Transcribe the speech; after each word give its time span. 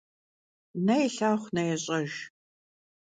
Ne 0.85 0.95
yilhağu 1.03 1.43
ne 1.55 1.63
yêş'ejj. 1.69 2.13